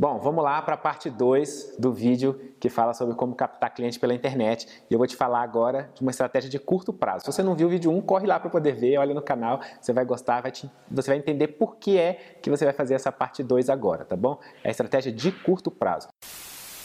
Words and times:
Bom, 0.00 0.18
vamos 0.18 0.42
lá 0.42 0.62
para 0.62 0.76
a 0.76 0.78
parte 0.78 1.10
2 1.10 1.76
do 1.78 1.92
vídeo 1.92 2.40
que 2.58 2.70
fala 2.70 2.94
sobre 2.94 3.14
como 3.14 3.34
captar 3.34 3.74
cliente 3.74 4.00
pela 4.00 4.14
internet. 4.14 4.66
E 4.88 4.94
eu 4.94 4.98
vou 4.98 5.06
te 5.06 5.14
falar 5.14 5.42
agora 5.42 5.90
de 5.94 6.00
uma 6.00 6.10
estratégia 6.10 6.48
de 6.48 6.58
curto 6.58 6.90
prazo. 6.90 7.26
Se 7.26 7.30
você 7.30 7.42
não 7.42 7.54
viu 7.54 7.66
o 7.66 7.70
vídeo 7.70 7.90
1, 7.90 7.98
um, 7.98 8.00
corre 8.00 8.26
lá 8.26 8.40
para 8.40 8.48
poder 8.48 8.72
ver, 8.72 8.96
olha 8.96 9.12
no 9.12 9.20
canal, 9.20 9.60
você 9.78 9.92
vai 9.92 10.06
gostar, 10.06 10.40
vai 10.40 10.50
te, 10.50 10.70
você 10.90 11.10
vai 11.10 11.18
entender 11.18 11.48
por 11.48 11.76
que 11.76 11.98
é 11.98 12.14
que 12.40 12.48
você 12.48 12.64
vai 12.64 12.72
fazer 12.72 12.94
essa 12.94 13.12
parte 13.12 13.42
2 13.42 13.68
agora, 13.68 14.06
tá 14.06 14.16
bom? 14.16 14.38
É 14.64 14.68
a 14.68 14.70
estratégia 14.70 15.12
de 15.12 15.30
curto 15.32 15.70
prazo. 15.70 16.08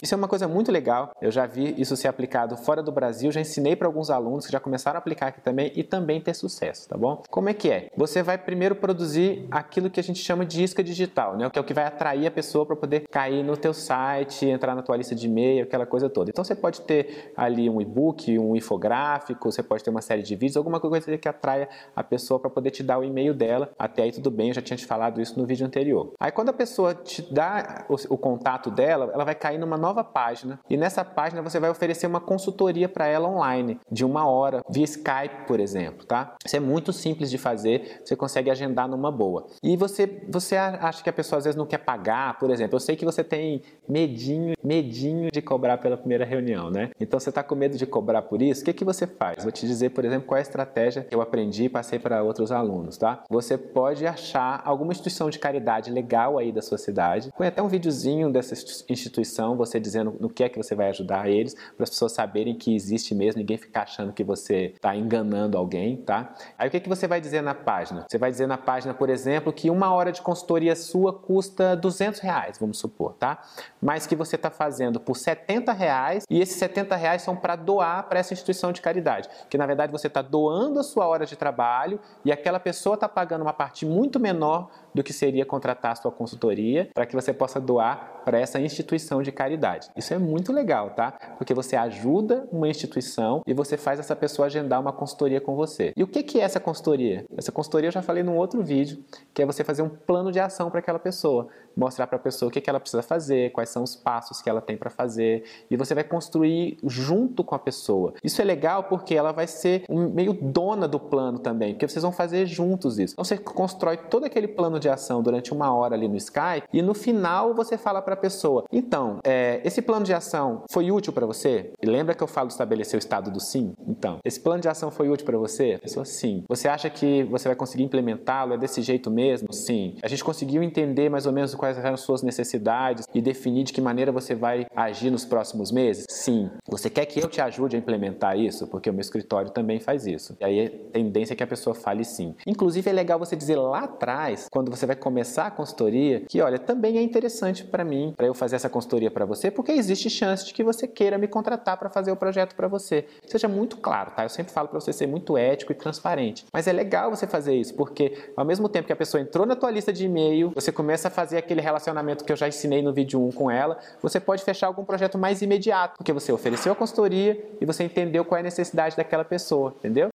Isso 0.05 0.13
é 0.13 0.17
uma 0.17 0.27
coisa 0.27 0.47
muito 0.47 0.71
legal. 0.71 1.15
Eu 1.19 1.31
já 1.31 1.47
vi 1.47 1.73
isso 1.81 1.97
ser 1.97 2.07
aplicado 2.07 2.55
fora 2.55 2.83
do 2.83 2.91
Brasil, 2.91 3.31
já 3.31 3.41
ensinei 3.41 3.75
para 3.75 3.87
alguns 3.87 4.11
alunos 4.11 4.45
que 4.45 4.51
já 4.51 4.59
começaram 4.59 4.97
a 4.97 4.99
aplicar 4.99 5.29
aqui 5.29 5.41
também 5.41 5.71
e 5.75 5.83
também 5.83 6.21
ter 6.21 6.35
sucesso, 6.35 6.87
tá 6.87 6.95
bom? 6.95 7.23
Como 7.27 7.49
é 7.49 7.55
que 7.55 7.71
é? 7.71 7.89
Você 7.97 8.21
vai 8.21 8.37
primeiro 8.37 8.75
produzir 8.75 9.47
aquilo 9.49 9.89
que 9.89 9.99
a 9.99 10.03
gente 10.03 10.19
chama 10.19 10.45
de 10.45 10.63
isca 10.63 10.83
digital, 10.83 11.35
né? 11.35 11.49
Que 11.49 11.57
é 11.57 11.61
o 11.63 11.65
que 11.65 11.73
vai 11.73 11.85
atrair 11.85 12.27
a 12.27 12.29
pessoa 12.29 12.67
para 12.67 12.75
poder 12.75 13.07
cair 13.09 13.43
no 13.43 13.57
teu 13.57 13.73
site, 13.73 14.45
entrar 14.45 14.75
na 14.75 14.83
tua 14.83 14.95
lista 14.95 15.15
de 15.15 15.25
e-mail, 15.25 15.63
aquela 15.63 15.87
coisa 15.87 16.07
toda. 16.07 16.29
Então 16.29 16.43
você 16.43 16.53
pode 16.53 16.81
ter 16.81 17.33
ali 17.35 17.67
um 17.67 17.81
e-book, 17.81 18.37
um 18.37 18.55
infográfico, 18.55 19.51
você 19.51 19.63
pode 19.63 19.83
ter 19.83 19.89
uma 19.89 20.03
série 20.03 20.21
de 20.21 20.35
vídeos, 20.35 20.55
alguma 20.55 20.79
coisa 20.79 21.17
que 21.17 21.27
atraia 21.27 21.67
a 21.95 22.03
pessoa 22.03 22.39
para 22.39 22.51
poder 22.51 22.69
te 22.69 22.83
dar 22.83 22.99
o 22.99 23.03
e-mail 23.03 23.33
dela. 23.33 23.71
Até 23.79 24.03
aí 24.03 24.11
tudo 24.11 24.29
bem, 24.29 24.49
eu 24.49 24.53
já 24.53 24.61
tinha 24.61 24.77
te 24.77 24.85
falado 24.85 25.19
isso 25.19 25.39
no 25.39 25.47
vídeo 25.47 25.65
anterior. 25.65 26.13
Aí 26.19 26.31
quando 26.31 26.49
a 26.49 26.53
pessoa 26.53 26.93
te 26.93 27.23
dá 27.33 27.85
o, 27.89 27.95
o 28.13 28.17
contato 28.19 28.69
dela, 28.69 29.09
ela 29.11 29.23
vai 29.23 29.33
cair 29.33 29.57
numa 29.57 29.77
nova 29.77 29.94
página 30.03 30.59
e 30.69 30.77
nessa 30.77 31.03
página 31.03 31.41
você 31.41 31.59
vai 31.59 31.69
oferecer 31.69 32.07
uma 32.07 32.19
consultoria 32.19 32.87
para 32.87 33.07
ela 33.07 33.29
online 33.29 33.79
de 33.91 34.05
uma 34.05 34.27
hora 34.27 34.61
via 34.69 34.83
Skype, 34.83 35.45
por 35.47 35.59
exemplo, 35.59 36.05
tá? 36.05 36.35
Isso 36.45 36.55
é 36.55 36.59
muito 36.59 36.93
simples 36.93 37.29
de 37.29 37.37
fazer, 37.37 38.01
você 38.03 38.15
consegue 38.15 38.49
agendar 38.49 38.87
numa 38.87 39.11
boa. 39.11 39.47
E 39.63 39.75
você 39.77 40.05
você 40.29 40.55
acha 40.55 41.03
que 41.03 41.09
a 41.09 41.13
pessoa 41.13 41.37
às 41.37 41.45
vezes 41.45 41.57
não 41.57 41.65
quer 41.65 41.79
pagar, 41.79 42.37
por 42.39 42.49
exemplo? 42.49 42.75
Eu 42.75 42.79
sei 42.79 42.95
que 42.95 43.05
você 43.05 43.23
tem 43.23 43.61
medinho, 43.87 44.55
medinho 44.63 45.29
de 45.31 45.41
cobrar 45.41 45.77
pela 45.77 45.97
primeira 45.97 46.25
reunião, 46.25 46.69
né? 46.69 46.89
Então 46.99 47.19
você 47.19 47.29
está 47.29 47.43
com 47.43 47.55
medo 47.55 47.77
de 47.77 47.85
cobrar 47.85 48.21
por 48.23 48.41
isso? 48.41 48.61
O 48.61 48.65
que 48.65 48.73
que 48.73 48.85
você 48.85 49.07
faz? 49.07 49.43
Vou 49.43 49.51
te 49.51 49.65
dizer, 49.65 49.91
por 49.91 50.05
exemplo, 50.05 50.27
qual 50.27 50.37
é 50.37 50.41
a 50.41 50.41
estratégia 50.41 51.03
que 51.03 51.15
eu 51.15 51.21
aprendi 51.21 51.65
e 51.65 51.69
passei 51.69 51.99
para 51.99 52.23
outros 52.23 52.51
alunos, 52.51 52.97
tá? 52.97 53.23
Você 53.29 53.57
pode 53.57 54.05
achar 54.05 54.61
alguma 54.65 54.91
instituição 54.91 55.29
de 55.29 55.39
caridade 55.39 55.91
legal 55.91 56.37
aí 56.37 56.51
da 56.51 56.61
sua 56.61 56.77
cidade. 56.77 57.31
Põe 57.37 57.47
até 57.47 57.61
um 57.61 57.67
videozinho 57.67 58.31
dessa 58.31 58.53
instituição, 58.89 59.55
você 59.55 59.74
dizendo 59.79 60.15
no 60.19 60.29
que 60.29 60.43
é 60.43 60.49
que 60.49 60.57
você 60.57 60.75
vai 60.75 60.89
ajudar 60.89 61.29
eles, 61.29 61.53
para 61.53 61.83
as 61.83 61.89
pessoas 61.89 62.11
saberem 62.11 62.55
que 62.55 62.75
existe 62.75 63.13
mesmo, 63.13 63.39
ninguém 63.39 63.57
ficar 63.57 63.83
achando 63.83 64.13
que 64.13 64.23
você 64.23 64.73
está 64.75 64.95
enganando 64.95 65.57
alguém, 65.57 65.97
tá? 65.97 66.33
Aí 66.57 66.67
o 66.67 66.71
que, 66.71 66.77
é 66.77 66.79
que 66.79 66.89
você 66.89 67.07
vai 67.07 67.21
dizer 67.21 67.41
na 67.41 67.53
página? 67.53 68.05
Você 68.09 68.17
vai 68.17 68.31
dizer 68.31 68.47
na 68.47 68.57
página, 68.57 68.93
por 68.93 69.09
exemplo, 69.09 69.51
que 69.51 69.69
uma 69.69 69.93
hora 69.93 70.11
de 70.11 70.21
consultoria 70.21 70.75
sua 70.75 71.13
custa 71.13 71.75
200 71.75 72.19
reais, 72.19 72.57
vamos 72.59 72.77
supor, 72.77 73.13
tá? 73.13 73.41
Mas 73.81 74.07
que 74.07 74.15
você 74.15 74.35
está 74.35 74.49
fazendo 74.49 74.99
por 74.99 75.15
70 75.15 75.71
reais 75.71 76.23
e 76.29 76.41
esses 76.41 76.57
70 76.57 76.95
reais 76.95 77.21
são 77.21 77.35
para 77.35 77.55
doar 77.55 78.07
para 78.07 78.19
essa 78.19 78.33
instituição 78.33 78.71
de 78.71 78.81
caridade, 78.81 79.29
que 79.49 79.57
na 79.57 79.65
verdade 79.65 79.91
você 79.91 80.07
está 80.07 80.21
doando 80.21 80.79
a 80.79 80.83
sua 80.83 81.07
hora 81.07 81.25
de 81.25 81.35
trabalho 81.35 81.99
e 82.23 82.31
aquela 82.31 82.59
pessoa 82.59 82.95
está 82.95 83.07
pagando 83.07 83.41
uma 83.41 83.53
parte 83.53 83.85
muito 83.85 84.19
menor 84.19 84.69
do 84.93 85.03
que 85.03 85.11
seria 85.11 85.45
contratar 85.45 85.91
a 85.91 85.95
sua 85.95 86.11
consultoria 86.11 86.89
para 86.93 87.05
que 87.05 87.15
você 87.15 87.33
possa 87.33 87.59
doar 87.59 88.21
para 88.23 88.39
essa 88.39 88.59
instituição 88.59 89.21
de 89.21 89.31
caridade. 89.31 89.64
Isso 89.95 90.13
é 90.13 90.17
muito 90.17 90.53
legal, 90.53 90.91
tá? 90.91 91.11
Porque 91.37 91.53
você 91.53 91.75
ajuda 91.75 92.47
uma 92.51 92.67
instituição 92.67 93.41
e 93.45 93.53
você 93.53 93.77
faz 93.77 93.99
essa 93.99 94.15
pessoa 94.15 94.45
agendar 94.45 94.79
uma 94.79 94.93
consultoria 94.93 95.41
com 95.41 95.55
você. 95.55 95.93
E 95.95 96.03
o 96.03 96.07
que 96.07 96.39
é 96.39 96.43
essa 96.43 96.59
consultoria? 96.59 97.25
Essa 97.35 97.51
consultoria 97.51 97.87
eu 97.87 97.91
já 97.91 98.01
falei 98.01 98.23
num 98.23 98.37
outro 98.37 98.63
vídeo, 98.63 99.03
que 99.33 99.41
é 99.41 99.45
você 99.45 99.63
fazer 99.63 99.81
um 99.81 99.89
plano 99.89 100.31
de 100.31 100.39
ação 100.39 100.69
para 100.69 100.79
aquela 100.79 100.99
pessoa, 100.99 101.47
mostrar 101.75 102.07
para 102.07 102.17
a 102.17 102.19
pessoa 102.19 102.49
o 102.49 102.51
que 102.51 102.69
ela 102.69 102.79
precisa 102.79 103.01
fazer, 103.01 103.51
quais 103.51 103.69
são 103.69 103.83
os 103.83 103.95
passos 103.95 104.41
que 104.41 104.49
ela 104.49 104.61
tem 104.61 104.77
para 104.77 104.89
fazer, 104.89 105.43
e 105.69 105.75
você 105.75 105.93
vai 105.93 106.03
construir 106.03 106.77
junto 106.83 107.43
com 107.43 107.55
a 107.55 107.59
pessoa. 107.59 108.13
Isso 108.23 108.41
é 108.41 108.45
legal 108.45 108.83
porque 108.83 109.15
ela 109.15 109.31
vai 109.31 109.47
ser 109.47 109.83
meio 109.89 110.33
dona 110.33 110.87
do 110.87 110.99
plano 110.99 111.39
também, 111.39 111.73
porque 111.73 111.87
vocês 111.87 112.03
vão 112.03 112.11
fazer 112.11 112.45
juntos 112.45 112.97
isso. 112.99 113.13
Então 113.13 113.25
você 113.25 113.37
constrói 113.37 113.97
todo 113.97 114.25
aquele 114.25 114.47
plano 114.47 114.79
de 114.79 114.89
ação 114.89 115.21
durante 115.21 115.53
uma 115.53 115.73
hora 115.73 115.95
ali 115.95 116.07
no 116.07 116.15
Skype 116.15 116.67
e 116.71 116.81
no 116.81 116.93
final 116.93 117.53
você 117.53 117.77
fala 117.77 118.01
para 118.01 118.13
a 118.13 118.17
pessoa: 118.17 118.65
então, 118.71 119.19
é, 119.23 119.54
esse 119.63 119.81
plano 119.81 120.05
de 120.05 120.13
ação 120.13 120.63
foi 120.71 120.91
útil 120.91 121.13
para 121.13 121.25
você? 121.25 121.71
E 121.81 121.85
lembra 121.85 122.15
que 122.15 122.23
eu 122.23 122.27
falo 122.27 122.47
de 122.47 122.53
estabelecer 122.53 122.97
o 122.97 122.99
estado 122.99 123.31
do 123.31 123.39
sim? 123.39 123.73
Então, 123.87 124.19
esse 124.23 124.39
plano 124.39 124.61
de 124.61 124.69
ação 124.69 124.91
foi 124.91 125.09
útil 125.09 125.25
para 125.25 125.37
você? 125.37 125.73
A 125.73 125.79
pessoa 125.79 126.05
sim. 126.05 126.43
Você 126.47 126.67
acha 126.67 126.89
que 126.89 127.23
você 127.23 127.47
vai 127.47 127.55
conseguir 127.55 127.83
implementá-lo? 127.83 128.53
É 128.53 128.57
desse 128.57 128.81
jeito 128.81 129.09
mesmo? 129.11 129.51
Sim. 129.51 129.95
A 130.01 130.07
gente 130.07 130.23
conseguiu 130.23 130.63
entender 130.63 131.09
mais 131.09 131.25
ou 131.25 131.33
menos 131.33 131.53
quais 131.55 131.77
eram 131.77 131.93
as 131.93 132.01
suas 132.01 132.21
necessidades 132.21 133.05
e 133.13 133.21
definir 133.21 133.63
de 133.63 133.73
que 133.73 133.81
maneira 133.81 134.11
você 134.11 134.35
vai 134.35 134.65
agir 134.75 135.09
nos 135.09 135.25
próximos 135.25 135.71
meses? 135.71 136.05
Sim. 136.09 136.49
Você 136.67 136.89
quer 136.89 137.05
que 137.05 137.19
eu 137.19 137.29
te 137.29 137.41
ajude 137.41 137.75
a 137.75 137.79
implementar 137.79 138.37
isso? 138.37 138.67
Porque 138.67 138.89
o 138.89 138.93
meu 138.93 139.01
escritório 139.01 139.51
também 139.51 139.79
faz 139.79 140.05
isso. 140.05 140.35
E 140.39 140.45
aí 140.45 140.65
a 140.65 140.91
tendência 140.91 141.33
é 141.33 141.35
que 141.35 141.43
a 141.43 141.47
pessoa 141.47 141.73
fale 141.73 142.03
sim. 142.03 142.35
Inclusive 142.45 142.89
é 142.89 142.93
legal 142.93 143.19
você 143.19 143.35
dizer 143.35 143.55
lá 143.55 143.79
atrás, 143.79 144.47
quando 144.51 144.69
você 144.69 144.85
vai 144.85 144.95
começar 144.95 145.47
a 145.47 145.51
consultoria, 145.51 146.21
que 146.27 146.41
olha, 146.41 146.57
também 146.57 146.97
é 146.97 147.01
interessante 147.01 147.63
para 147.63 147.83
mim, 147.83 148.13
para 148.15 148.27
eu 148.27 148.33
fazer 148.33 148.55
essa 148.55 148.69
consultoria 148.69 149.11
para 149.11 149.25
você, 149.45 149.51
porque 149.51 149.71
existe 149.71 150.09
chance 150.09 150.45
de 150.45 150.53
que 150.53 150.63
você 150.63 150.87
queira 150.87 151.17
me 151.17 151.27
contratar 151.27 151.77
para 151.77 151.89
fazer 151.89 152.11
o 152.11 152.15
projeto 152.15 152.55
para 152.55 152.67
você. 152.67 153.05
Seja 153.25 153.47
muito 153.47 153.77
claro, 153.77 154.11
tá? 154.11 154.23
Eu 154.23 154.29
sempre 154.29 154.51
falo 154.51 154.67
para 154.67 154.79
você 154.79 154.91
ser 154.91 155.07
muito 155.07 155.37
ético 155.37 155.71
e 155.71 155.75
transparente. 155.75 156.45
Mas 156.51 156.67
é 156.67 156.73
legal 156.73 157.09
você 157.09 157.27
fazer 157.27 157.53
isso, 157.55 157.73
porque 157.75 158.31
ao 158.35 158.45
mesmo 158.45 158.67
tempo 158.67 158.87
que 158.87 158.93
a 158.93 158.95
pessoa 158.95 159.21
entrou 159.21 159.45
na 159.45 159.55
tua 159.55 159.71
lista 159.71 159.93
de 159.93 160.05
e-mail, 160.05 160.51
você 160.53 160.71
começa 160.71 161.07
a 161.07 161.11
fazer 161.11 161.37
aquele 161.37 161.61
relacionamento 161.61 162.23
que 162.23 162.31
eu 162.31 162.35
já 162.35 162.47
ensinei 162.47 162.81
no 162.81 162.93
vídeo 162.93 163.21
1 163.27 163.31
com 163.31 163.51
ela, 163.51 163.77
você 164.01 164.19
pode 164.19 164.43
fechar 164.43 164.67
algum 164.67 164.83
projeto 164.83 165.17
mais 165.17 165.41
imediato, 165.41 165.97
porque 165.97 166.13
você 166.13 166.31
ofereceu 166.31 166.71
a 166.71 166.75
consultoria 166.75 167.57
e 167.59 167.65
você 167.65 167.83
entendeu 167.83 168.25
qual 168.25 168.37
é 168.37 168.41
a 168.41 168.43
necessidade 168.43 168.95
daquela 168.95 169.23
pessoa, 169.23 169.75
entendeu? 169.77 170.14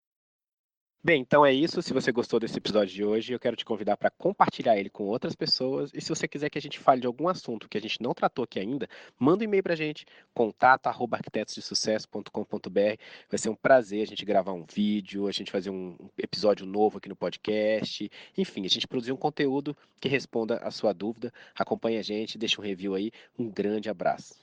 Bem, 1.02 1.22
então 1.22 1.46
é 1.46 1.52
isso. 1.52 1.80
Se 1.80 1.94
você 1.94 2.12
gostou 2.12 2.38
desse 2.38 2.58
episódio 2.58 2.94
de 2.94 3.02
hoje, 3.02 3.32
eu 3.32 3.40
quero 3.40 3.56
te 3.56 3.64
convidar 3.64 3.96
para 3.96 4.10
compartilhar 4.10 4.76
ele 4.76 4.90
com 4.90 5.04
outras 5.04 5.34
pessoas. 5.34 5.90
E 5.94 6.00
se 6.00 6.10
você 6.10 6.28
quiser 6.28 6.50
que 6.50 6.58
a 6.58 6.60
gente 6.60 6.78
fale 6.78 7.00
de 7.00 7.06
algum 7.06 7.26
assunto 7.26 7.70
que 7.70 7.78
a 7.78 7.80
gente 7.80 8.02
não 8.02 8.12
tratou 8.12 8.44
aqui 8.44 8.60
ainda, 8.60 8.86
manda 9.18 9.42
um 9.42 9.44
e-mail 9.44 9.62
para 9.62 9.72
a 9.72 9.76
gente, 9.76 10.04
contato@arquitetosdesucesso.com.br. 10.34 13.00
Vai 13.30 13.38
ser 13.38 13.48
um 13.48 13.54
prazer 13.54 14.02
a 14.02 14.06
gente 14.06 14.26
gravar 14.26 14.52
um 14.52 14.66
vídeo, 14.70 15.26
a 15.26 15.32
gente 15.32 15.50
fazer 15.50 15.70
um 15.70 15.96
episódio 16.18 16.66
novo 16.66 16.98
aqui 16.98 17.08
no 17.08 17.16
podcast. 17.16 18.10
Enfim, 18.36 18.66
a 18.66 18.68
gente 18.68 18.86
produzir 18.86 19.12
um 19.12 19.16
conteúdo 19.16 19.74
que 19.98 20.06
responda 20.06 20.58
a 20.58 20.70
sua 20.70 20.92
dúvida. 20.92 21.32
Acompanhe 21.58 21.96
a 21.96 22.02
gente, 22.02 22.36
deixa 22.36 22.60
um 22.60 22.64
review 22.64 22.94
aí. 22.94 23.10
Um 23.38 23.48
grande 23.48 23.88
abraço. 23.88 24.34